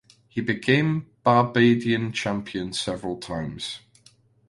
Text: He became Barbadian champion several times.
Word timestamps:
He 0.27 0.41
became 0.41 1.11
Barbadian 1.23 2.11
champion 2.11 2.73
several 2.73 3.17
times. 3.17 3.81